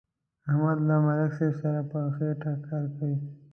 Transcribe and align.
احمد 0.49 0.77
له 0.87 0.95
ملک 1.05 1.31
صاحب 1.37 1.53
سره 1.61 1.81
په 1.91 1.99
خېټه 2.15 2.51
کار 2.67 2.85
کوي. 2.97 3.17